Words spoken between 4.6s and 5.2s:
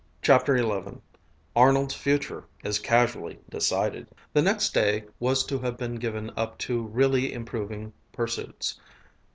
day